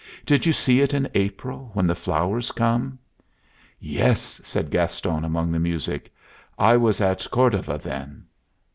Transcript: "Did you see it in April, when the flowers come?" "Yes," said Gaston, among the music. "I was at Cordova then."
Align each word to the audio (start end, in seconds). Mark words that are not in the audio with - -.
"Did 0.25 0.47
you 0.47 0.51
see 0.51 0.81
it 0.81 0.95
in 0.95 1.07
April, 1.13 1.69
when 1.73 1.85
the 1.85 1.93
flowers 1.93 2.51
come?" 2.51 2.97
"Yes," 3.79 4.41
said 4.43 4.71
Gaston, 4.71 5.23
among 5.23 5.51
the 5.51 5.59
music. 5.59 6.11
"I 6.57 6.75
was 6.75 7.01
at 7.01 7.27
Cordova 7.29 7.77
then." 7.77 8.25